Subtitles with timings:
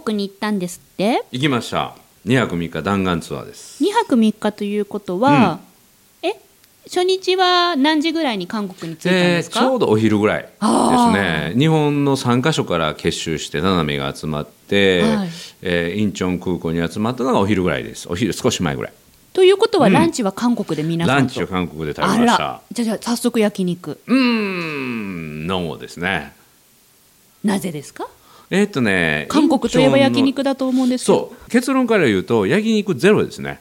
[0.00, 1.22] 国に行ったんですって？
[1.32, 1.94] 行きました。
[2.26, 3.82] 2泊3日弾丸ツアーです。
[3.82, 5.60] 2泊3日ということは、
[6.22, 6.32] え
[6.86, 15.28] 初日は何時ぐらいに韓国に着いたんえですか、ーちょうどお昼ぐらいですあね日本の3カ所から結集して7名が集まって、はい。
[15.62, 18.08] えーインチョン空港に集まったのがお昼ぐらいです。
[18.08, 18.92] お昼少し前ぐらい。
[19.32, 19.92] ということはうん。
[19.92, 22.22] ランチは韓国で皆さんと、ランチを韓国で食べあました。
[22.42, 24.00] らじゃあじゃあ早速焼肉。
[24.06, 26.34] うーんノーですね。
[27.44, 28.08] なぜですか？
[28.50, 31.18] えーっとね韓国といえば焼肉だと思うんですけど。
[31.18, 31.50] そう。
[31.50, 33.60] 結論から言うと焼肉ゼロですね。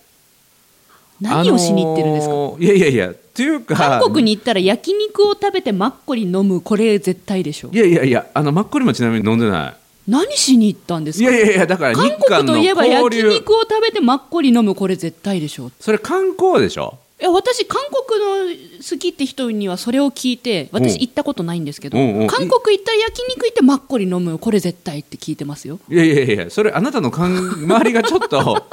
[1.22, 7.70] 何をしに行ってるんですか、あのーいやいやいやっていうか韓国に行ったら焼肉を食べてマッコリ飲むこれ絶対でしょ。
[7.72, 9.76] いやいやいやあのマッコリもちなみに飲んでない。
[10.08, 11.30] 何しに行ったんですか？
[11.30, 15.72] いやいやいやだから日韓国といえば焼肉を食べてマッコリ飲むこれ絶対でしょ。
[15.80, 17.00] それ観光でしょ？
[17.18, 21.00] いや私韓国の好きって人にはそれを聞いて私うん。
[21.00, 25.80] 行ったことないんですけど韓国行ったら焼肉行ってマッコリ飲むこれ絶対って聞いてますよ。
[25.90, 28.66] いやいやいやそれあなたのかん 周りがちょっと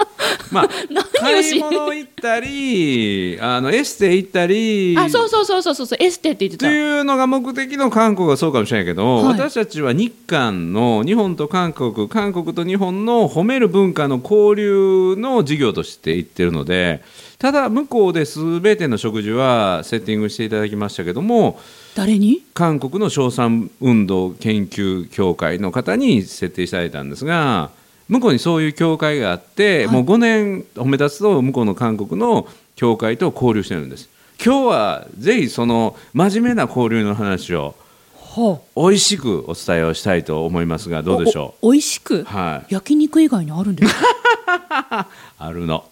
[0.50, 0.69] まあ
[1.20, 9.25] 買しい物行ったりあのエステ行ったりあそうそうそうそうそうエステって言ってとたいうのが目的の韓国はそうかもしれないけど、はい。
[9.38, 17.03] 私たちは日韓の日本と韓国韓国と日本の褒める文化の交流の事業として行ってるので
[17.42, 21.58] ただ向こうで全ての食事はセッティングしていただきましたけども
[21.96, 22.40] 誰に？
[22.54, 27.70] 韓国の賞賛運動研究協会の方に設定いただいたんですが
[28.08, 29.94] 向こうにそういう協会があって、はい。
[29.96, 34.08] もう5年褒め立つと向こうの韓国の協会と交流してるんです。
[34.44, 37.74] 今日はぜひその真面目な交流の話を
[38.14, 42.20] ほ美味しくお伝えをしたいと思いますがどうでしょおお美味しく？
[42.20, 42.72] うはい。
[42.72, 45.08] 焼肉以外にあるんですか？
[45.38, 45.84] あるの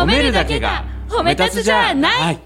[0.00, 2.20] 褒めるだけが褒め立つじゃない。
[2.22, 2.40] はい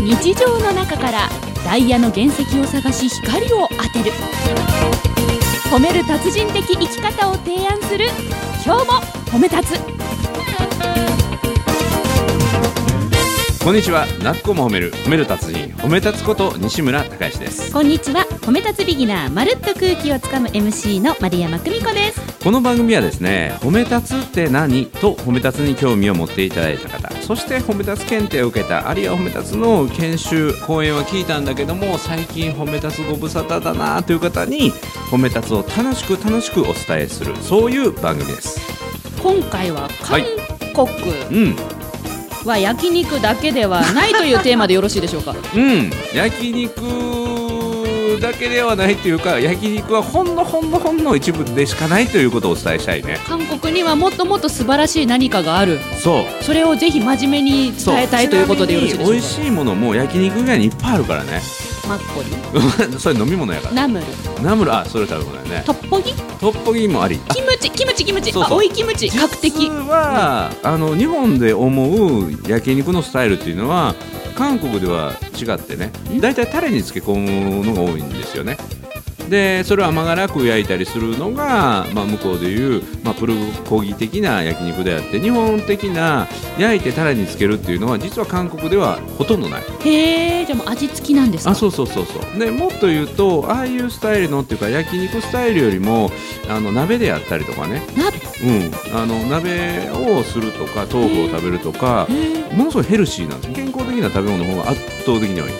[0.00, 1.28] 日常の中から
[1.64, 4.12] ダイヤの原石を探し光を当てる。
[5.70, 8.06] 褒める達人的生き方を提案する。
[8.64, 8.92] 今日も
[9.26, 9.78] 褒め立つ。
[13.62, 14.06] こんにちは。
[14.22, 14.92] なっこも褒める。
[14.92, 17.70] 褒める達人褒め立つこと西村孝之です。
[17.70, 22.20] こんにちは褒め立つビギナーまるっと空気をつかむ MC の丸山久美子です。
[22.42, 24.86] この番組はですね褒め立つって何？
[24.86, 34.72] と褒め立つに興味を持っていただいた方そして褒め立つ検定を受けたあるいは褒め立つの研修講演は聞いたんだけども最近褒め立つご無沙汰だなという方に
[35.10, 38.58] 褒め立つを楽しく楽しくお伝えするそういう番組です。
[39.22, 40.22] 今回は韓
[40.74, 41.56] 国うん。
[42.46, 45.34] は焼肉だけではないというテーマでよろしいでしょうか？
[45.54, 45.90] うん。
[46.14, 46.80] 焼肉
[48.20, 53.18] だけではないというか焼肉はほんのほんのほんの一部でしかないということをお伝えしたいね。
[53.26, 55.78] 韓国にはもっともっと素晴らしい何かがある。
[56.02, 56.44] そう。
[56.44, 59.12] それをぜひ真面目に伝えたいということでよろしいでしょうか。
[59.12, 61.40] 美味しいものも焼肉以外にいっぱいあるからね。
[61.88, 62.30] マッコリ。
[63.00, 63.74] それ飲み物やから。
[63.74, 64.04] ナムル。
[64.44, 64.72] ナムル？
[64.74, 65.62] あそれ食べ物やね。
[65.66, 66.12] トッポギ？
[66.40, 67.18] トッポギもあり。
[67.34, 68.32] キムチキムチキムチ。
[68.32, 68.64] そうそう。
[68.64, 69.10] いキムチ。
[69.10, 73.94] 確実定はあの日本で思う焼肉のスタイルっていうのは
[74.40, 76.18] 韓国では違ってねん。
[76.18, 78.56] 大体タレに漬け込むのが多いんですよね
[79.30, 83.34] でそれを甘辛く焼いたりするのが、まあ、向こうでいう、まあ、プル
[83.68, 89.62] コギ的な焼肉であって日本的な焼いてタレにつけるっていうのは実は韓国ではほとんどない。
[89.84, 91.52] へえじゃあもう味付きなんですか？
[91.52, 92.38] あそうそうそうそう。
[92.38, 96.10] でもっと言うとああいうスタイルのっていうか焼肉スタイルよりも
[96.48, 97.82] あの鍋であったりとかね。
[97.96, 98.18] 鍋？
[98.42, 102.08] うん、あの鍋をするとか豆腐を食べるとか
[102.52, 103.54] ものすごいヘルシーなんです。
[103.54, 105.50] 健康的な食べ物の方が圧倒的に多い、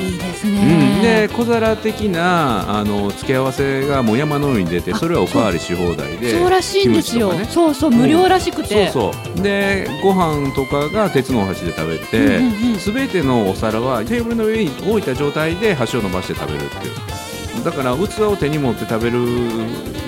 [0.00, 7.32] いいですうん、ねで小皿的なあの付け合わせがもう山のように出てあそれはおかわりし放題でそうらしいんですよ。
[7.32, 7.44] ね。
[7.44, 8.90] そうそう無料らしくて。
[8.90, 9.42] そうそう。
[9.42, 12.78] でご飯とかが鉄のお箸で食べて、うんうんうん。
[12.78, 17.64] すべてのお皿はテーブルの上に置いた状態で箸を伸ばして食べるっていう。
[17.64, 19.18] だから器を手に持って食べる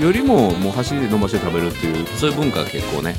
[0.00, 3.14] よりももう箸で伸ばして食べるっていうそういう文化が結構ね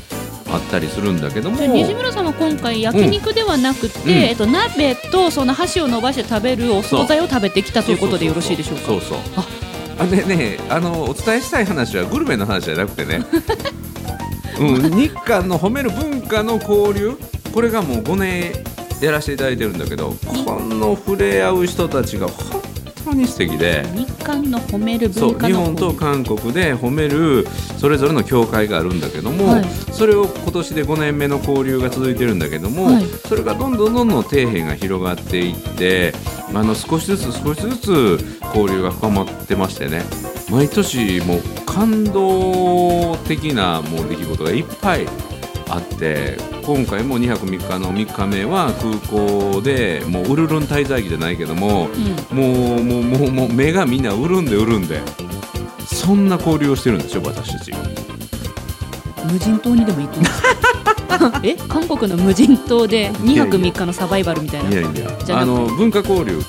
[0.54, 1.60] あったりするんだけども。
[1.66, 4.10] 西村さんは今回焼肉ではなくて、うん。
[4.10, 8.86] えっと、鍋とその箸を伸ばして食べるお惣菜を食べてきたということでよろしいでしょうか？
[8.86, 9.46] そうそうあ
[10.00, 13.24] あでねあのお伝えしたい話はグルメの話じゃなくてね、
[14.58, 17.16] うん、日韓の褒める文化の交流。
[17.52, 18.52] これがもう5年
[19.00, 22.60] やらせていただいてるんだけどこの触れ合う人たちが本
[23.04, 23.84] 当に素敵で。
[23.94, 27.46] 日韓の褒める文化の日本と韓国で褒める
[27.78, 29.64] それぞれの教会があるんだけども、はい。
[29.92, 33.04] それを今年で5年目の交流が続いてるんだけども、はい。
[33.28, 36.12] それがどんどんどんどん底辺が広がっていって
[36.52, 40.02] あの少しずつ少しずつ交流が深まってましてね。
[40.50, 45.06] 毎年もう感動的なもう出来事がいっぱい
[45.68, 46.36] あって
[46.66, 51.88] 今回も2泊3日の3日目は空港でもうウルルン滞在期じゃないけども、
[52.30, 52.36] うん。
[52.36, 55.00] もうもうもうもう目がみんな潤んで潤んで
[55.86, 57.72] そんな交流をしてるんですよ私たち。
[59.30, 60.42] 無人島にでも行くんです
[61.18, 61.40] か？
[61.44, 61.54] え？
[61.68, 64.70] 韓国の無人島で2泊3日のサバイバルみたいな。
[64.70, 64.84] いやい
[65.28, 66.40] やあの文化交流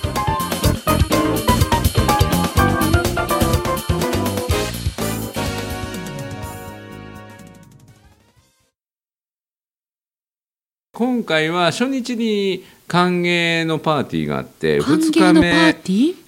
[10.96, 15.74] 今回は初日に歓迎のパーティーがあって歓2日目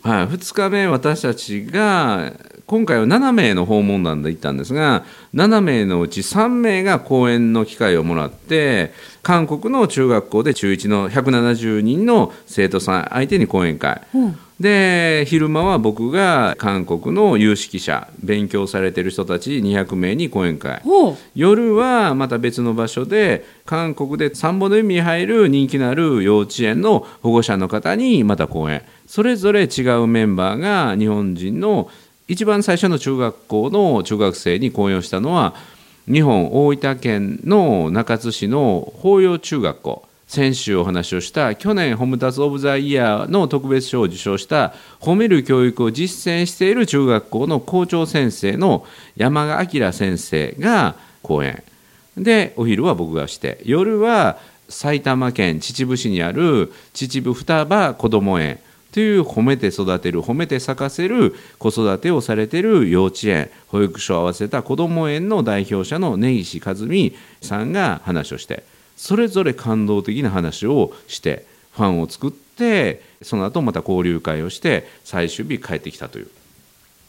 [0.03, 2.33] はい、2日目私たちが
[2.67, 8.91] 今回は7名の訪問団で行ったんですが7名のうち3名が講演の機会をもらって
[9.23, 14.01] 韓国の中学校で中1の170人の生徒さん相手に講演会。
[14.13, 14.39] うん。
[14.59, 20.81] で昼間は僕が韓国の有識者勉強されてる人たち200名に講演会。
[21.35, 28.81] 夜はまた別の場所で韓国で3本の海に入る人気のある幼稚園の保護者の方にまた講演。
[29.05, 31.89] それぞれ違うメンバーが日本人の
[32.27, 35.55] 一番最初の中学校の中学生に講演をしたのは
[36.11, 40.07] 日本大分県の中津市の法陽中学校。
[40.27, 48.85] 先週お話をした去年ホムタツ・オブ・ザ・イヤーの特別賞を受賞した褒める教育を実践している中学校の校長先生の
[49.15, 51.63] 山賀明先生が講演。
[52.17, 54.37] でお昼は僕がして夜は
[54.67, 58.59] 埼玉県秩父市にある秩父双葉こども園。
[58.91, 68.63] という褒めて育てる褒めて咲かせる子育てをされている幼稚園保育所を合わせたこども園の代表者の根岸和美さんが話をして
[68.95, 76.27] それぞれ感動的な話をしてファンを作ってその後また交流会をして最終日帰ってきたという。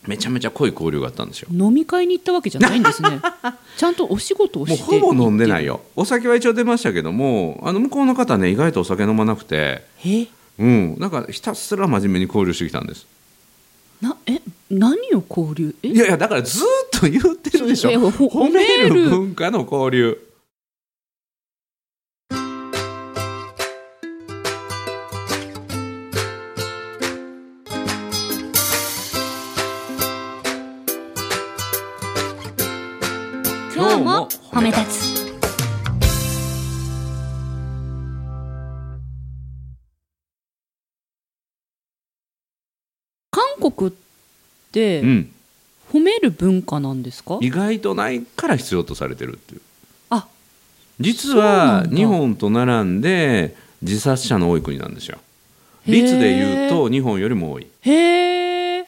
[0.07, 1.49] めちゃめちゃ濃い交流があったんですよ。
[1.53, 3.21] 飲み会に行ったわけじゃないんですね。
[3.77, 4.99] ちゃんとお仕事をもうして。
[5.01, 5.81] ほぼ飲んでないよよ。
[5.97, 9.83] お酒は一応出ましたけどもあの向こうの方ね意外とお酒飲まなくて。
[10.05, 10.27] え？
[10.59, 10.97] うん。
[10.99, 13.07] なんかひたすら真面目に交流してきたんです。
[14.01, 14.41] なえ
[14.71, 15.75] 何を交流？
[15.83, 15.89] え？
[15.89, 17.91] いやいやだからずーっと言ってるでしょ。
[17.91, 20.19] 褒める文化の交流
[44.79, 45.31] うん。
[45.93, 49.61] 褒める文化なんですか、意外とないから必要とされてるっていう。
[50.11, 50.27] あ
[51.01, 55.19] 実は日本と並んで自殺者の多い国なんですよ。
[55.87, 57.67] 率で言うと日本よりも多い。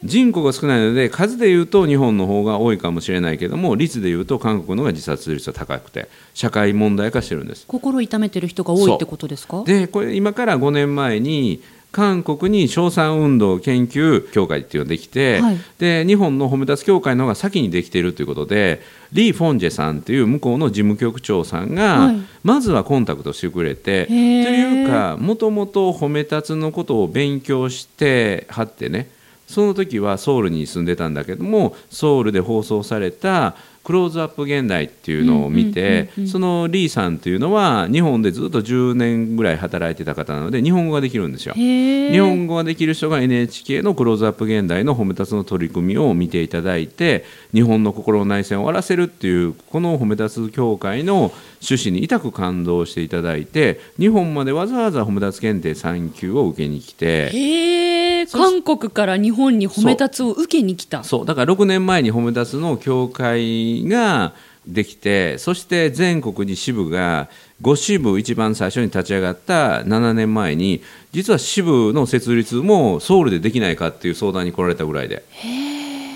[0.03, 7.67] 人口が少ないので数で言うと日本の方が多いかもしれないけども率で言うと韓国の方が自殺率は高くて社会問題化してるんです。
[7.67, 9.63] 心痛めてる人が多いってことですか？
[9.65, 15.59] でこれ今から5年前に韓国に賞賛運動研究協会っていうのができて、はい。
[15.79, 18.81] で日本の褒め立つ協会の方が先にできているということで
[19.13, 22.21] リー・フォンジェさんっていう向こうの事務局長さんが、はい。
[22.43, 29.11] まずはコンタクトしてくれてというかもともと褒め立つのことを勉強してはってね
[29.47, 41.55] その時はソウルに住んでたんだけどもソウルで放送された「クローズアップ現代」っていうのを見てそのリーさんっていうのは日本でずっと10年ぐらい働いてた方なので日本語ができるんですよ。
[41.55, 64.33] 日本語ができる人が NHK の「クローズアップ現代」の褒め立つの取り組みを見ていただいて日本の心の内戦を終わらせるっていうこの褒め立つ協会の趣旨に痛く感動していただいて日本までわざわざ褒め立つ検定3級を受けに来てへえそ韓国から日本に褒め立つを受けに来たそうだから6年前に褒め立つの協会が
[64.67, 67.29] できてそして全国に支部が
[67.62, 75.25] 5支部一番最初に立ち上がった7年前に実は支部の設立もソウルでできないかっていう相談に来られたぐらいで。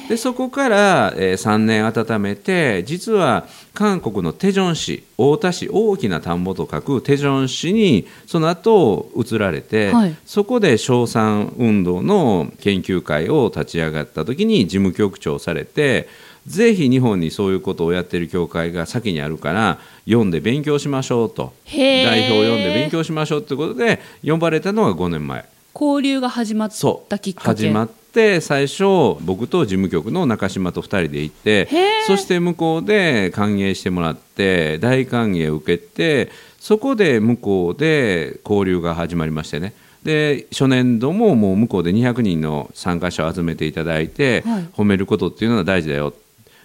[0.08, 10.16] でそこから、えー3年温めて実は韓国のテジョン市太田市大きな田んぼと書くテジョン市にその後移られて、はい。
[10.25, 16.08] そこで賞賛運動の研究会を立ち上がった時に事務局長をされて
[16.46, 21.52] ぜひ日本にそういうことをやってる協会が先にあるから読んで勉強しましょうと。
[21.66, 25.44] 代表を読んで勉強しましょうということで呼ばれたのが5年前。
[25.75, 26.70] 交流が始まっ
[27.08, 27.46] たきっかけ。
[27.49, 28.85] 始まって最初
[29.21, 31.68] 僕と事務局の中島と2人で行って
[32.06, 36.30] そして向こうで歓迎してもらって大歓迎を受けて
[36.61, 39.75] そこで向こうで交流が始まりましてね。
[40.04, 44.68] で初年度ももう向こうで200人の参加者を集めていただいて、はい。
[44.75, 46.12] 褒めることっていうのは大事だよ。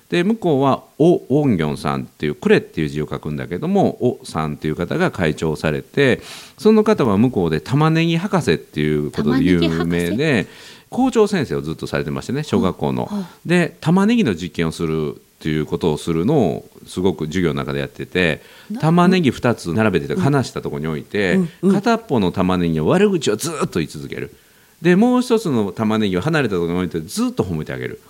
[0.09, 6.21] で向こうはオ・ウォンギョンさんっていう「クレ」っていう字を書くんだけどもオさんっていう方が会長をされて
[6.57, 10.47] その方は向こうで玉ねぎ博士っていうことで有名で
[10.89, 13.09] 校長先生をずっとされてましてね小学校の。
[13.45, 18.41] で玉ねぎの実験をするっていうことをするのをすごく授業の中でやってて
[18.81, 24.35] 玉ねぎ2つ並べて話したところに置いて、片っぽの玉ねぎを悪口をずっと言い続ける。
[24.81, 28.01] でもう一つの玉ねぎを離れたところに置いてずっと褒めてあげる。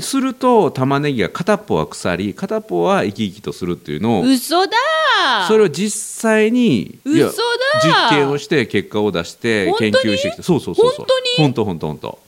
[0.00, 4.72] すると玉ねぎが片っぽは腐り片っぽは生き生きとするっていうのを嘘だ。
[5.46, 7.32] それを実際に嘘だ。
[8.10, 10.42] 実験をして結果を出して研究してきた。
[10.42, 11.04] そうそうそうそう。
[11.04, 11.24] 本当に？
[11.44, 12.18] 本当本当本当。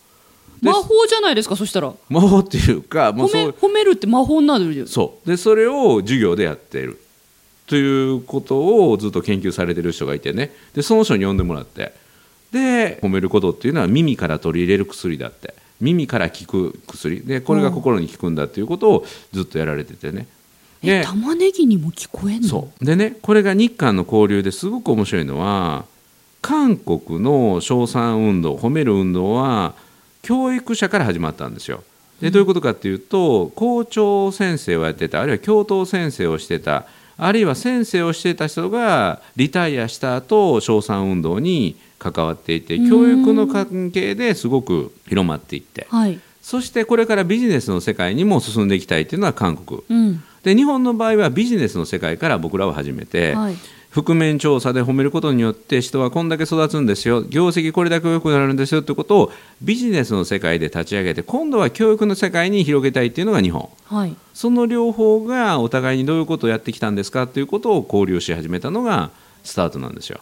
[0.62, 1.92] で魔法じゃないですかそしたら。
[2.10, 5.28] 魔法っていうかもう褒めそう褒めるって魔法になるよそう。
[5.28, 7.00] でそれを授業でやっている。
[7.66, 10.54] ということをずっと研究されてる人がいてね。
[10.74, 11.94] でその人に呼んでもらって。
[12.52, 15.54] で褒めることっていうのは耳から取り入れる薬だって
[15.84, 17.20] 耳から効く薬。
[17.20, 20.26] でこれが心に効くんだっていうことをずっとやられててね。
[20.82, 22.48] えで玉ねぎにも聞こえんの？
[22.48, 22.84] そう。
[22.84, 25.84] でねこれが日韓の交流ですごく面白いのは
[26.42, 29.74] 韓国の称賛運動褒める運動は
[30.22, 31.84] 教育者から始まったんですよ。
[32.20, 36.86] でどういうことかっていうと校長先生をやってたあるいは教頭先生をしてた
[37.16, 41.76] あるいは先生をしてた人がリタイアした後称賛運動に
[42.12, 46.20] 関わっていて教育の関係ですごく広まっていってはい。
[46.42, 49.82] そしてこれからビジネスの世界にも進んでいきたいっていうのは韓国。
[49.88, 50.22] うん。
[50.42, 53.56] で日本の場合はビジネスの世界から僕らは始めて、はい。
[53.88, 57.22] 覆面調査で褒めることによって人はこんだけ育つんですよ。
[57.22, 59.32] 業績これだけ良くなるんですよということを
[59.62, 63.70] ビジネスの世界で立ち上げて今度は教育の世界に広げたいっていうのが日本。
[63.86, 64.14] はい。
[64.34, 69.10] その両方がお互いにどういうことをやってきたんですかということを交流し始めたのが
[69.44, 70.20] スタートなんですよ。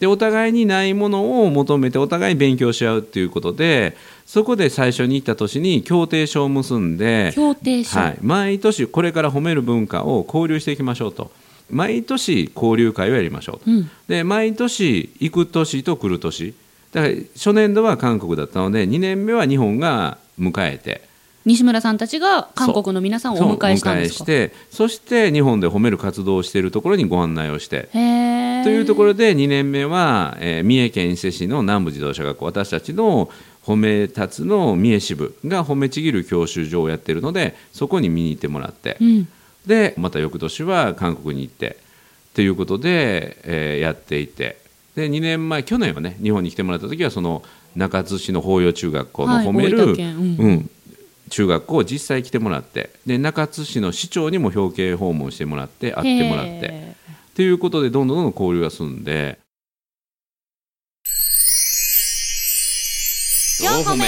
[0.00, 11.30] でお互いにないものを求めてお互い勉強し合うっていうことでそこで最初に行った年に協定書を結んで協定書、はい、毎年これから褒める文化を交流していきましょうと。
[11.70, 13.90] 毎年交流会をやりましょうと、うん。
[14.08, 16.52] で毎年行く年と来る年。
[16.92, 21.08] だから初年度は韓国だったので2年目は日本が迎えて。
[21.46, 24.24] 西村さんたちが韓国の皆さんをお迎えしたんですか？
[24.24, 27.88] そうお迎えしてそして日本で褒める活動をしているところにご案内をして
[28.64, 33.30] というところで2年目は、えー三重県伊勢市の南部自動車学校私たちの
[33.64, 39.28] 褒め立つの三重支部が褒めちぎる教習所をやってるのでそこに見に行ってもらって、うん。
[39.66, 41.76] でまた翌年は韓国に行って
[42.34, 44.58] ということで、えーやっていて
[44.94, 47.42] で2年前去年はね日本に来てもらった時はその
[47.76, 50.36] 中津市の法要中学校のはい褒める、大分県うん。
[50.38, 50.70] うん
[51.30, 56.96] 中学校を実際来てもらってで中津市の市長にも表敬訪問してもらって会ってもらってへ
[57.30, 59.38] っていうことでどんどんどんどん交流が進んで。
[63.62, 64.04] 四歩目。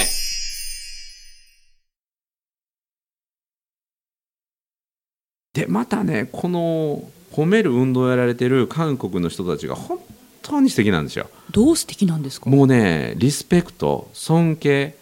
[5.53, 9.99] でまたねこの褒める運動をやられてる韓国の人たちが本
[10.41, 11.29] 当に素敵なんですよ。
[11.49, 12.49] ーどう素敵なんですか？
[12.49, 14.95] もうねリスペクト尊敬。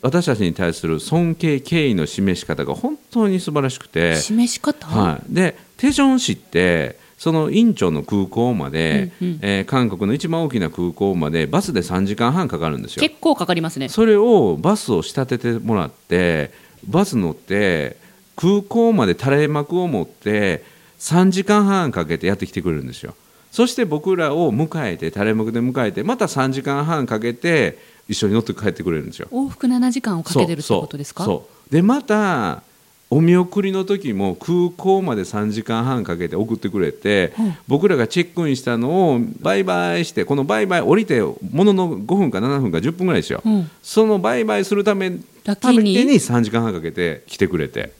[0.00, 9.38] 私たちに対する尊敬敬意の示し方が本当に素晴らしくて、示し方、はい、でテジョン市ってそのインチョンの空港まで、うんうん。
[9.42, 13.02] えー韓国の一番大きな空港までバスで3時間半かかるんですよ。
[13.02, 13.88] 結構かかりますね。
[13.88, 16.52] それをバスを仕立ててもらって
[16.86, 17.96] バス乗って
[18.36, 20.62] 空港まで垂れ幕を持って
[21.00, 23.14] 3時間半かけてやってきてくれるんですよ。
[23.50, 29.26] そして僕らを迎えて垂れ幕で迎えてまた3時間半かけて一緒に乗って帰ってくれるんですよ。
[29.32, 31.26] 往復7時間をかけてるってことですか？
[31.70, 32.62] でまた
[33.10, 43.70] お見送りの時も空港まで3時間半かけて送ってくれて、うん僕らがチェックインしたのをバイバイしてこのバイバイ降りてものの5分か7分か10分ぐらいですよ、うん。
[43.82, 45.56] そのバイバイするためだけに。
[45.56, 47.92] ために3時間半かけて来てくれて。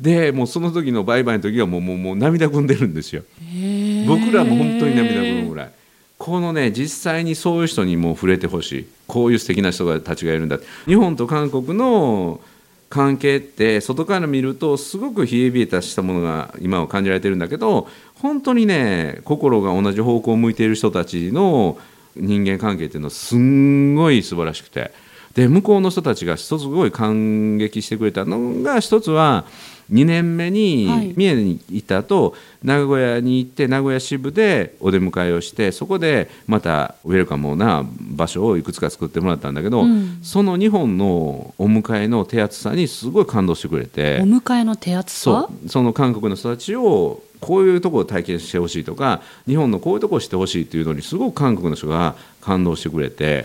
[0.00, 3.22] でもうその時のバイバイの時はもうもうもう涙ぐんでるんですよ。
[4.06, 5.70] 僕らも本当に涙ぐむぐらい。
[6.18, 8.86] このね実際にそういう人にも触れてほしい。
[9.06, 12.40] こういう素敵な人がたちがいるんだ日本と韓国の
[12.88, 21.78] 関係って外から見るとすごく冷え冷えたしたものが今は感じられてるんだけど本当にね心が同じ方向を向いている人たちの
[22.16, 24.92] 人間関係っていうのはすんごい素晴らしくて。
[25.38, 29.44] で向こうの人たちが一つすごい感激してくれたのが一つは
[29.92, 31.14] 2年目にはい。
[31.16, 40.18] 三重に行った後名古屋に行って名古屋支部でお出迎えをしてそこでまたウェルカムな場所をいくつか作ってもらったんだけど、うん。
[40.22, 44.18] その日本のお迎えの手厚さにすごい感動してくれて。
[44.20, 45.20] お迎えの手厚さ？
[45.22, 45.68] そう。
[45.68, 53.42] その韓国の人たちをこういうところを体験してほしいとか日本のこういうところをしてほしいっていうのにすごく韓国の人が感動してくれて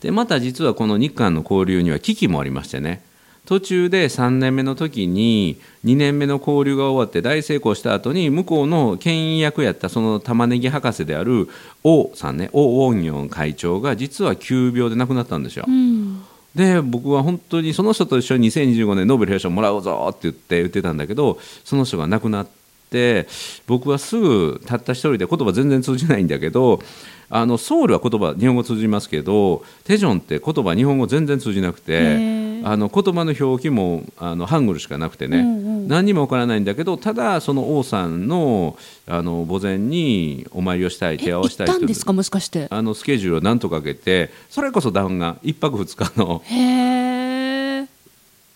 [0.00, 3.02] でまた実はこの日韓の交流には危機もありましてね。
[3.46, 11.48] 途中で3年目の時に2年目の交流が終わって大成功した後に向こうの牽引役やったその玉ねぎ博士である
[11.84, 15.64] 王さんね王ウォンヨン会長が実は急病で亡くなったんですよ。
[15.66, 16.24] うん。
[16.56, 22.65] で僕は本当にその人と一緒に2025年ノーベル平和賞もらうぞって言って言ってたんだけどその人が亡くなって
[23.66, 26.80] 僕はすぐたった一人で言葉全然通じないんだけど
[27.28, 32.36] あのソウルは言葉日本語通じますけどテジョンって言葉日本語全然通じなくへてー。
[32.64, 35.88] あの言葉の表記もあのハングルしかなくてね、うんうん。
[35.88, 38.76] 何にもわからないんだけどただその王さんの
[39.06, 42.12] あの墓前にお参りをしたいえ手合わせたいとたんですか？
[42.12, 42.66] もしかして。
[42.70, 46.42] あのスケジュールをなんとかけてそれこそ弾が1泊2日の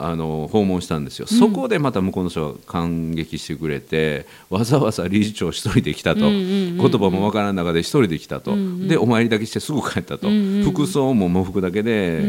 [0.02, 1.38] あの訪問したんですよ、うん。
[1.38, 8.88] そこでまた向こうの人が感激してくれてわざわざ理事長一人で来たと、うんうんうんうん言葉もわからん中で一人で来たと、うんうん。
[8.88, 12.23] でお参りだけしてすぐ帰ったと、うんうん服装も喪服だけで、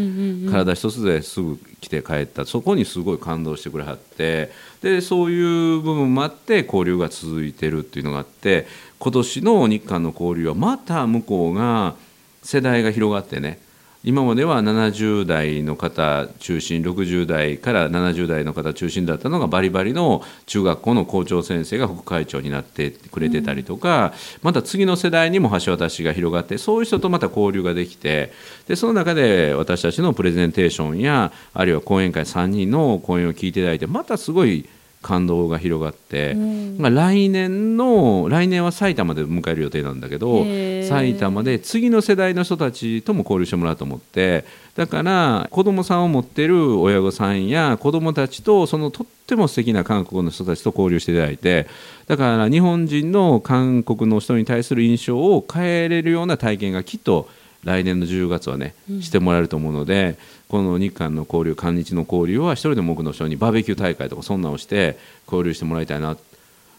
[0.49, 2.45] 体一つですぐ来て帰った。
[2.45, 4.51] そこにすごい感動してくれはって。
[4.81, 8.65] でそういう部分もあって交流が続いてるっていうのがあって
[8.99, 11.95] 今年の日韓の交流はまた向こうが
[12.41, 13.59] 世代が広がってね
[14.03, 28.31] 今までは70代の方中心60代から70代の方中心だったのがバリバリの中学校の校長先生が副会長になってくれてたりとか、また次の世代にも橋渡しが広がってそういう人とまた交流ができて
[28.67, 34.67] でその中で私たちのプレゼンテーションやあるいは講演会3人の講演を聞いていただいてまたすごい
[35.01, 36.61] 感動が広がって、うん。
[36.81, 40.43] まあ、来年の来年は埼玉で迎える予定なんだけど
[40.83, 51.67] 埼玉で次の世代の人たちとも交流してもらおうと思ってだから子供さんを持ってる親御さんや子供たちとそのとっても素敵な韓国の人たちと交流していただいて
[52.07, 57.29] だから日本人の韓国の人に対する印象を変えれるような体験がきっと
[57.63, 60.17] 来年の10月はねしてもらえると思うので、
[60.49, 66.17] この日韓の交流韓日の交流は一人でも多くの人にバーベキュー大会とかそんなんをして交流してもらいたいな。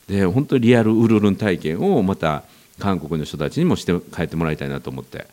[0.08, 2.42] で本当にリアルウルルン体験をまた
[2.78, 5.26] 韓国の人たちにもして帰ってもらいたいなと思って。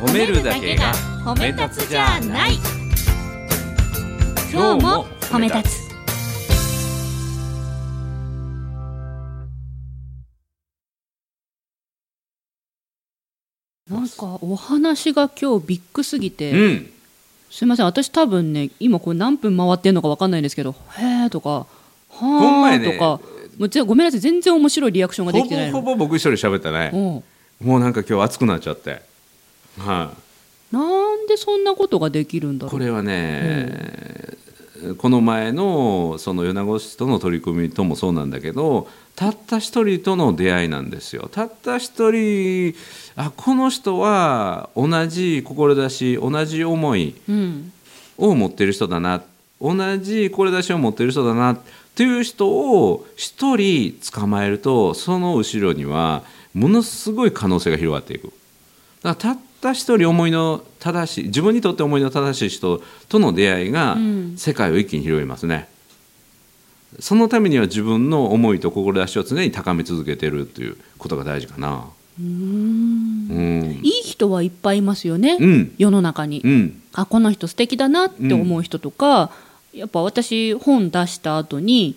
[0.00, 2.52] 褒めるだけが褒め立つじゃない。
[4.52, 5.85] 今日も褒め立つ
[13.90, 16.92] なんかお話が今日ビッグすぎて、うん。
[17.50, 21.66] すみません私多分ね今これ何分回ってんのか分かんないんですけど「へえ」とか
[22.08, 22.98] 「ほんまやね。
[22.98, 25.82] はあ」とか、もうぜごめんなさい全然面白いリアクションがでほぼほきてないの。
[25.82, 26.90] ぼ僕一人喋ったね。
[26.92, 27.66] うん。
[27.66, 29.00] もうなんか今日熱くなっちゃって。
[29.78, 30.12] は
[30.72, 32.70] い、なんでそんなことができるんだろう。
[32.70, 33.70] これはね、
[34.94, 41.28] この前のその米子市との取り組みともそうなんだけどたった一人との出会いなんですよ。
[41.32, 42.74] たった一人
[43.16, 47.14] あこの人は同じ志同じ思い
[48.18, 49.22] を持ってる人だな
[49.60, 51.58] 同じ志を持ってる人だなっ
[51.94, 56.22] ていう人を一人捕まえるとその後ろには
[56.52, 58.32] ものすごい可能性が広がっていく。
[59.02, 64.34] だからたった一人思いの正しい自分にとって思いの正しい人との出会いがうん。
[64.36, 65.68] 世界を一気に広げますね、
[67.00, 71.86] そのためには自分の思いと志を常に高め続けてるということが大事かな。
[72.18, 72.28] うーん。
[72.28, 73.80] うん。
[73.82, 75.74] いい人はいっぱいいますよね、うん。
[75.78, 76.82] 世の中に、うん。
[76.92, 79.30] あこの人素敵だなって思う人とか、
[79.72, 81.96] やっぱ私本出した後に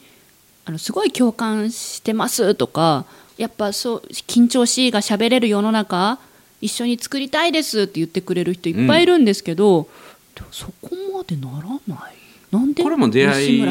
[0.65, 3.05] あのすごい共感してますとか
[3.37, 6.19] やっぱそう緊張しいが喋れる世の中
[6.61, 9.87] 一緒に作りたいですって言ってくれる人いっぱいいるんですけど、
[10.35, 12.15] でもそこまでならない？
[12.51, 13.61] なんでこれも出会い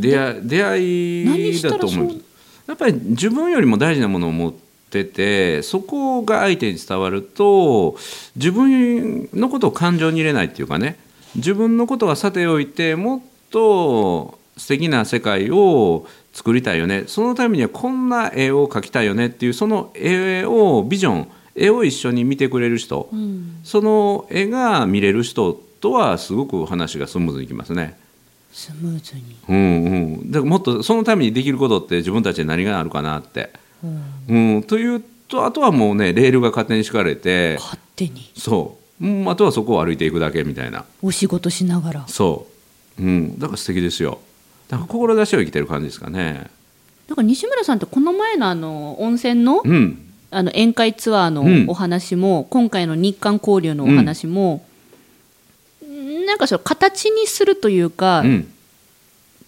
[0.00, 2.20] 出会い出会いだと思う。
[2.66, 4.52] やっぱり自分よりも大事なものを持っ
[4.90, 7.96] ててそこが相手に伝わると
[8.36, 10.96] 自分のことを感情に入れないっていうかね。
[11.36, 17.04] 自分のことはさておいてもっと素敵な世界を作りたいよね。
[17.06, 27.98] そのためにはこんな絵を描きたいよねっていうその絵をビジョン絵を一緒に見てくれる人、うん、その絵が見れる人とはすごく話がスムーズにいきますね。
[28.52, 33.50] スムーズに、うんうん、だからもっとそのためにできることって自分たちで何があるかなって。
[33.82, 33.86] う
[34.32, 34.56] ん。
[34.56, 37.56] うん、というとあとはもうねレールが勝手に敷かれて。
[37.60, 38.30] 勝手に。
[38.36, 40.84] そう、うん、あとはそこを歩いていくだけみたいな。
[41.02, 42.08] お仕事しながら。
[42.08, 42.46] そ
[42.98, 44.20] う、うん、だから素敵ですよ。
[44.68, 46.50] だから志を生きてる感じですかね。
[47.08, 51.66] なんか西村さんってこの前のあの温泉のうんあの宴会ツアーうん。
[51.66, 54.64] のお話も、今回の日韓交流のお話も、
[56.26, 58.50] なんかその形にするというか、うん。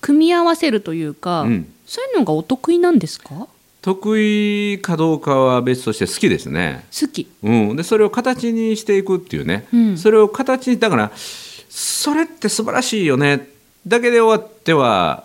[0.01, 1.73] 組み合わせるというか、うん。
[1.87, 3.49] そういうのがお得意なんですか？
[3.83, 6.85] 得意かどうかは別として好きですね。
[6.91, 7.29] 好き。
[7.43, 9.97] うん、でそれを形にしていくっていうね、うん。
[9.99, 13.49] それを形にだからそれって素晴らしいよね。
[13.87, 15.25] だけで終わっては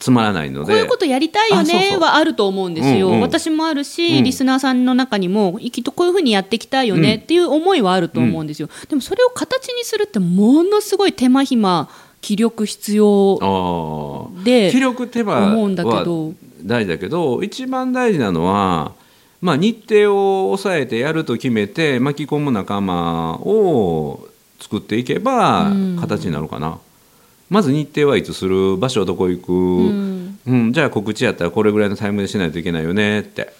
[0.00, 0.72] つまらないので。
[0.72, 3.20] こういうことやりたいよねはあると思うんですよ、うんうん。
[3.20, 4.24] 私もあるし、うん。
[4.24, 11.88] リスナーさんの中にもきっとこういうふうにやっていきたいよねっていう思いはあると思うんですよ、でもそれを形にするってものすごい手間暇
[12.22, 18.92] 気力必要で気力手間思うんだけはど大事だけど一番大事なのは、
[19.40, 24.26] まあ、日程を抑えてやると決めて巻き込む仲間を
[24.60, 25.98] 作っていけばうん。
[26.00, 26.78] 形になるかな、
[27.50, 28.78] まず日程はいつする？
[28.78, 30.38] 場所どこ行く、うん。
[30.46, 33.52] うん、じゃあ告知やったらこれぐらいのタイムでしないといけないよねって、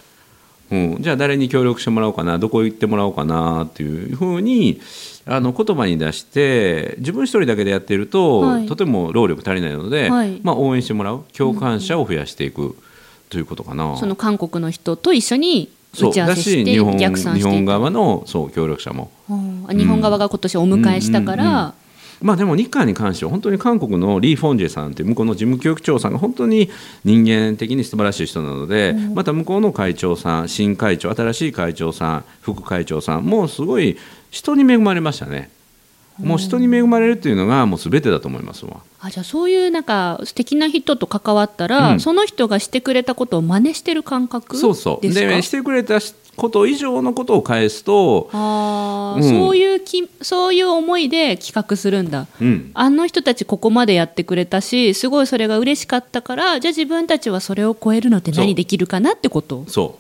[0.71, 2.39] うん、じゃあ誰に協力してもらおうかな？
[2.39, 4.81] どこ行ってもらおうかなっていうふうに
[5.27, 8.67] あの言葉に出して自分一人だけでやっていると、はい。
[8.67, 10.41] とても労力足りないので、はい。
[10.43, 12.77] まあ、応援してもらう共感者を増やしていく
[13.29, 13.97] ということかな。
[13.99, 16.11] その韓国の人と一緒にそう。
[16.11, 19.11] 打ち合わだせし日本日本側のそう協力者も。
[19.29, 21.73] うん日本側が今年お迎えしたから、うんうんうん
[22.21, 26.71] まあでも日韓に関しては本当に韓国のリー・フォンジェさんって向こうの事務局長さんが本当に
[27.05, 33.97] 人間的に素晴らしい人なので、また向こうの会長さん新会長新しい会長さん副会長さんもすごい
[34.31, 35.51] 人に恵まれましたね。
[36.23, 38.79] もう人に恵まれるっていうのがもう全てだと思いますわ。
[39.01, 42.01] あじゃあそういうなんか素敵な人と関わったら、うん。
[42.01, 45.03] その人がしてくれたことを真似してる感覚そうそう。
[45.03, 45.99] ですかでしてくれた
[46.37, 49.23] こと以上のことを返すと、うん。
[49.23, 52.27] そういうきそういう思いで企画するんだ。
[52.41, 59.65] うん、あの人たちここまでやってくれたしすごいそれが嬉しかったからじゃあ自分たちはそれを超えるのって何できるかなってこと？
[59.69, 59.99] そ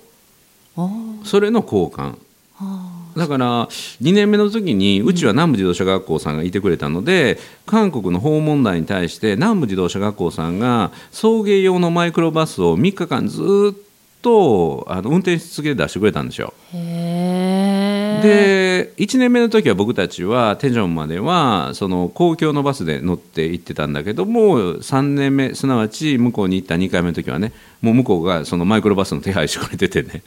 [0.76, 0.88] あ
[1.22, 2.14] うそれの交換。
[3.16, 13.89] だから2年目の時にうちは南部自動車学校さんがいてくれたので、韓国の訪問団に対して南部自動車学校さんが送迎用のマイクロバスを3日間ずっと
[14.22, 16.52] あの運転し続けて出してくれたんですよ。
[18.22, 30.22] で1年目の時は僕たちはテジョンまではその公共のバスで乗って行ってたんだけども3年目すなわち向こうに行った2回目の時はねもう向こうがそのマイクロバスの手配してくれててね。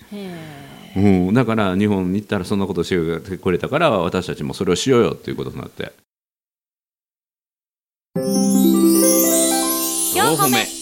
[0.95, 5.91] うん、だから日本に行ったらそんなことしてくれたから私たちもそれをしようよっていうことになって。
[10.15, 10.72] 4歩目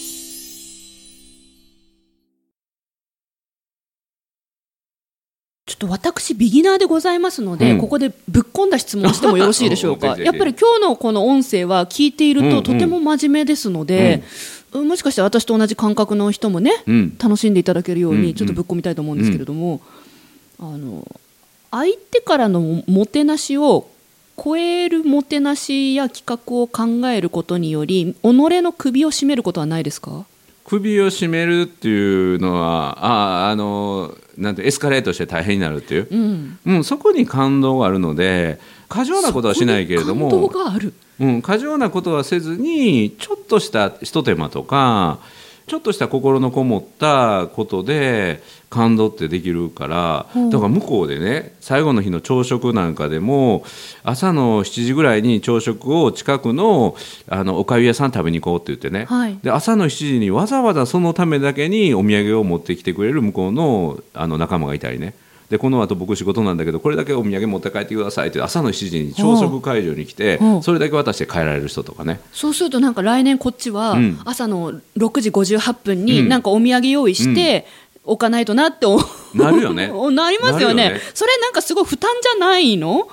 [5.86, 7.78] と私ビギナーでございますので、うん。
[7.78, 10.16] ここでぶっ込んだ質問をしてもよろしいでしょうか？
[10.20, 12.62] やっぱり今日のこの音声は聞いているうんうん。
[12.62, 14.22] ととても真面目ですので、
[14.72, 17.16] もしかして私と同じ感覚の人もねうん。
[17.22, 18.24] 楽しんでいただけるよううんうん。
[18.26, 19.80] にちょっとぶっ込みたいと思うんですけれども、
[20.58, 21.06] あの
[21.70, 23.88] 相手からのもてなしを
[24.42, 30.24] 超えるもてなしや企画を考えることにより己の首を絞めることはないですか？
[30.72, 36.58] 首を絞めるっていうのはああのなんてエスカレートして大変になるっていう、うん。
[36.64, 38.58] うん、そこに感動があるので
[38.88, 40.50] 過剰なことはしないけれども、
[41.20, 45.18] うん、過剰なことはせずにちょっとしたひと手間とか
[45.72, 50.50] ちょっとした心のこもったことで感動ってできるからうん。
[50.50, 53.64] だから向こうでね最後の日の朝食なんかでも
[54.04, 56.94] 朝の7時ぐらいに朝食を近くの
[57.26, 59.38] あのおかゆ屋さん食べに行こうって言ってね、はい。
[59.42, 65.14] で朝の7時にわざわざそのためだけにお土産を持ってきてくれる向こうのあの仲間がいたりね
[65.52, 72.20] でこの後僕仕事なんだけどこれだけお土産持って帰ってくださいって朝の7時に朝食会場に来てそれだけ渡して帰られる人とかね。
[72.32, 74.18] そうするとなんか来年こっちはうん。
[74.24, 76.04] 朝の6時58分うん。
[76.06, 77.66] になんかお土産用意して
[78.02, 79.36] おかないとなって思う。
[79.36, 79.88] なるよね。
[80.10, 80.88] なりますよね。
[80.94, 81.00] ね。
[81.12, 83.08] それなんかすごい負担じゃないの？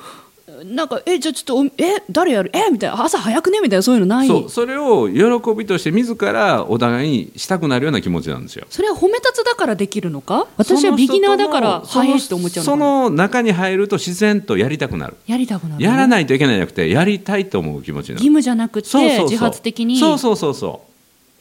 [0.63, 2.51] なんかえじゃあちょっとおえ誰やる？
[2.53, 3.59] えみたいな朝早くね？
[3.61, 4.27] みたいなそういうのない？
[4.27, 8.65] そうそれを喜びとして自らお互いにしたくなるような気持ちなんですよ。
[8.69, 10.47] それは褒め立つだからできるのか？
[10.57, 15.15] 私はビギナーだから早いって思っちゃうのその中に入ると自然とやりたくなる。
[15.27, 19.29] やりたくなるやらいないといけないんじゃなくてやりたいと思う気持ち義務じゃなくてそうそうそう。
[19.29, 19.97] 自発的に。
[19.99, 20.81] そうそうそうそ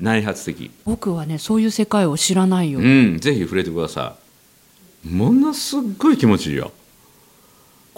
[0.00, 0.04] う。
[0.04, 0.70] 内発的。
[0.84, 4.14] 僕はねそういう世界を知らないよ、うんぜひ触れてくださ
[5.04, 5.08] い。
[5.08, 6.72] ものすっごい気持ちいいよ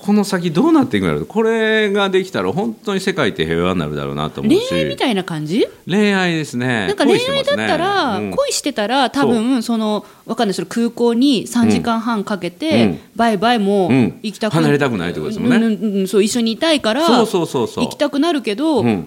[0.02, 1.26] この先どうなっていくんだろう。
[1.26, 4.68] これができたら本当に世界って平和になるだろうなと思うし。
[4.70, 5.68] 恋愛みたいな感じ？
[5.86, 6.86] 恋愛ですね。
[6.86, 8.26] なんか恋愛だったら、恋してますね。
[8.26, 8.36] うん。
[8.36, 12.98] 恋してたら多分そのわかんないその空港に3時間半かけて、うん。
[13.14, 14.18] バイバイもうん。
[14.22, 16.06] 行きたく、離れたくないってことですもんね。
[16.06, 17.84] そう一緒にいたいからそうそうそうそう。
[17.84, 19.00] 行きたくなるけど、ちょ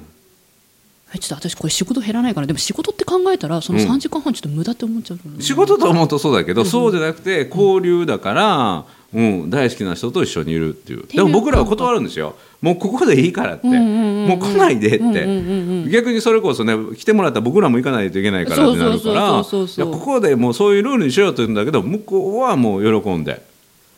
[1.26, 2.48] っと私これ仕事減らないかな。
[2.48, 3.88] でも仕事って考えたらそのうん。
[3.88, 11.06] 3時間半ちょっと無駄って思っちゃう、仕事と思うとそうだけど、そうじゃなくて交流だからうん、大好きな人と一緒にいるっていう。
[11.08, 12.36] でも僕らは断るんですよ。
[12.62, 19.44] もうここでいいからって、もう来ないでって、逆にそれこそね来てもらったら僕らも行かないといけないからってなるから。
[19.44, 23.42] ここでもうそういうルールにしようと言うんだけど向こうはもう喜んで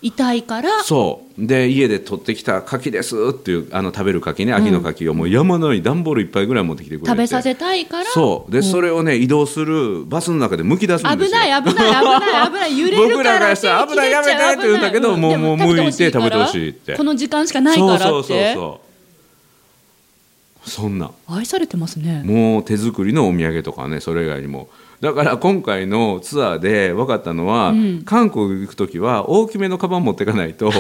[0.02, 1.46] 痛いからそう。
[1.48, 8.52] で家で取ってきた牡蠣ですっていうあの食べる牡蠣ね秋の牡蠣をもう山のように段ボール一杯ぐらい持ってきてくれて食べさせたいからそう。
[8.52, 11.40] で、それをね移動するバスの中で剥き出すんですよ。
[11.42, 12.78] 危ない危ない危ない危ない。
[12.80, 16.96] 揺れるから僕らからしたら危ないやめてって言うんだけどもうもう剥いて食べてほしいって。
[16.96, 18.04] この時間しかないからって。
[18.04, 20.70] そうそうそうそう。
[20.70, 21.12] そんな。
[21.28, 22.22] 愛されてますね。
[22.24, 24.70] もう手作りのお土産とかねそれ以外にも
[25.02, 28.04] だから今回のツアーで分かったのは、ん。
[28.04, 30.72] 韓国行く時は大きめのカバン持っていかないと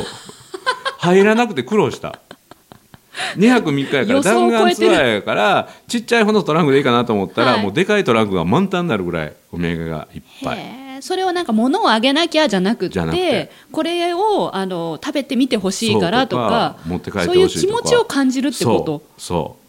[0.99, 2.19] 入らなくて苦労した。
[3.37, 7.63] 2泊3日やから弾丸ツアーやからちっちゃい方のトランクでいいかなと思ったら、はい。
[7.63, 10.85] もうでかいトランクが満タンになるぐらいお土産がいっぱい。
[11.01, 13.51] それはなんか物をあげなきゃじゃなくてて。
[13.71, 16.77] これをあの食べてみてほしいからとか
[17.25, 19.03] そういう気持ちを感じるってこと？
[19.17, 19.64] そうそ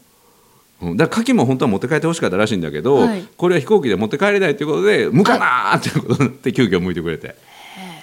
[0.81, 0.97] ううん。
[0.97, 3.27] だから牡蠣も本当は持って帰ってほしかったらしいんだけど、はい。
[3.37, 7.35] これは飛行機で持って帰れないということで向かなーっていうことになって急遽向いてくれて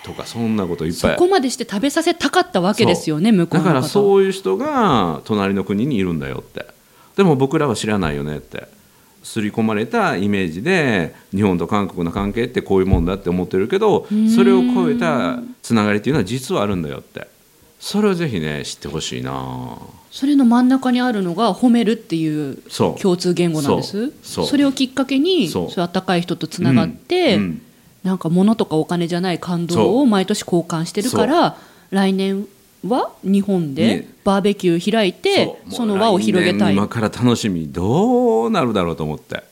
[0.05, 1.13] とかそんなこといっぱい。
[1.13, 6.67] そこまでして食べさせたかったわけですよね向こうだからそういう人が隣の国にいるんだよって。
[7.17, 8.69] でも僕らは知らないよねって。
[9.25, 17.27] 刷り込まれたイメージで日本と韓国の関係ってこういうもんだって思ってるけどそれを超えたつながりっていうのは実はあるんだよって
[17.85, 19.77] それをぜひね知ってほしいな。
[20.11, 22.57] それの真ん中にあるのが褒めるっていう
[22.99, 24.11] 共通言語なんです。
[24.23, 27.43] それをきっかけにそそうういう温かい人とつながって、うん。
[27.43, 27.63] うん。
[28.03, 31.59] なんか物とかお金じゃない感動を毎年交換してるから
[31.91, 32.47] 来年
[32.89, 34.09] は日本でね。
[34.25, 35.75] バーベキュー開いてう。
[35.75, 36.73] その輪を広げたい。
[36.73, 39.43] 今から楽しみどうなるだろうと思って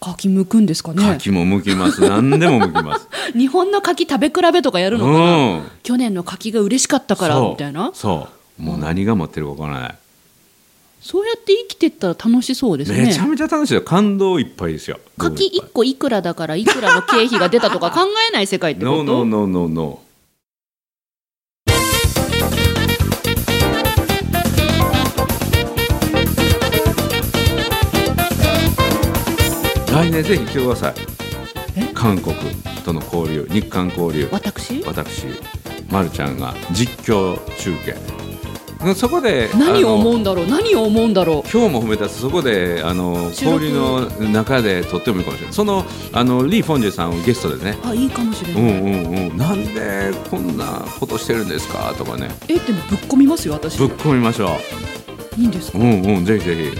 [0.00, 1.02] 柿むくんですかね。
[1.02, 2.00] 牡蠣も剥きます。
[2.00, 3.08] 何でも剥きます。
[3.36, 5.62] 日本の柿食べ比べとかやるのかな、うん。
[5.82, 7.90] 去年の柿が嬉しかったからみたいな。
[7.94, 8.62] そう。
[8.62, 9.94] もう何が待ってるか分からない。
[11.02, 13.06] そうやって生きてったら楽しそうですね。
[13.06, 13.82] めちゃめちゃ楽しいよ。
[13.82, 14.98] 感動いっぱいですよ。
[15.18, 19.04] 柿1個いくらだからいくらの経費が出たとか考えない世界ってこと？
[19.04, 20.09] ノーノーノーノーノー
[30.00, 30.94] 来年ぜひ来てください。
[31.76, 31.92] え？
[31.92, 32.34] 韓国
[32.86, 34.28] との交流日韓交流。
[34.32, 34.82] 私？
[34.86, 35.26] 私、
[35.90, 37.94] ま、るちゃんが実況中継。
[38.94, 40.46] そこで何を思うんだろう？
[40.46, 41.50] 何を思うんだろう？
[41.52, 45.54] 今日も褒めたつそこであの交流の中でとってもいいかもしれない。
[45.54, 45.84] その
[46.14, 47.76] あのリー・フォンジェさんをゲストでね。
[47.84, 49.36] あいいかもしれない、うんうんうん。
[49.36, 51.92] なんでこんなことしてるんですか？
[51.98, 52.30] とかね。
[52.48, 53.76] えでもぶっ込みますよ私。
[53.76, 54.56] ぶっ込みましょ
[55.36, 55.78] いいんですか？
[55.78, 56.24] ううんうん。
[56.24, 56.72] ぜひぜ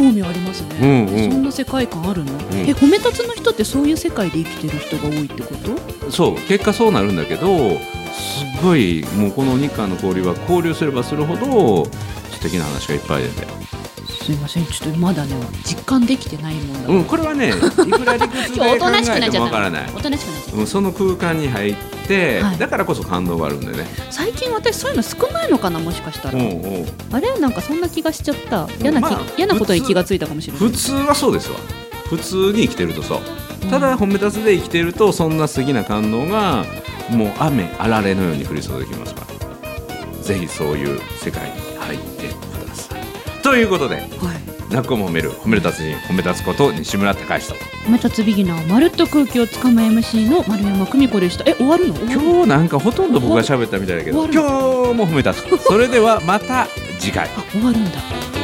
[0.00, 1.30] 興味ありますね、うんうん。
[1.30, 6.06] そんな世界観あるの、え褒め立つの人ってそういう世界で生きてる人が多いってこと？
[6.10, 6.36] ひそう。
[6.48, 7.46] 結果そうなるんだけど
[8.10, 11.84] すごいもうこの日韓の交流は交流すればするほど
[12.30, 13.46] 素敵な話がいっぱい出て。
[14.24, 14.66] すいません。
[14.66, 15.34] ちょっとまだね
[15.64, 16.88] 実感できてないもんだ。
[16.88, 19.90] うんこれはねいくら理屈で考なしくなえてもわからない。
[19.94, 21.76] おとなしくなっちゃっうんその空間に入っ
[22.10, 22.58] て、はい。
[22.58, 23.86] だからこそ感動があるんでね。
[23.96, 27.38] た最近私そういうの少ないのかなもしかしたら、あれ？
[27.38, 28.68] なんかそんな気がしちゃった。
[28.80, 30.68] 嫌なき、まあ嫌なことに気がついたかもしれない。
[30.68, 31.58] 普通はそうですわ。
[32.08, 33.20] 普通に生きてるとそう。
[33.70, 36.64] ただ褒め立つで生きてるとそんな素敵な感動が
[37.10, 39.26] もう雨あられのように降り注ぎますから。
[40.24, 43.02] ぜひそういう世界に入ってください。
[43.42, 44.08] ということではい
[44.70, 47.58] 泣くも褒める褒める達人褒め立つこと西村隆史と。
[47.86, 51.44] 褒め立つビギナーまるっと空気をつかむ MC の丸山久美子でした。
[51.46, 51.94] え終わるの？
[52.12, 54.38] 今日なんかほとんど僕が喋ったみたいだけど今日
[54.94, 56.66] も褒め立つそれではまた
[56.98, 57.28] 次回。
[57.36, 58.39] あ終わるんだ